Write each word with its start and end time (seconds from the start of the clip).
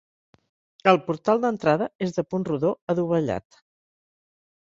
El 0.91 0.97
portal 1.09 1.43
d'entrada 1.43 1.89
és 2.07 2.15
de 2.17 2.25
punt 2.35 2.47
rodó 2.49 2.73
adovellat. 2.95 3.61